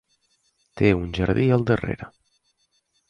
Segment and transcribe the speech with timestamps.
[0.79, 2.09] Té un jardí al darrere.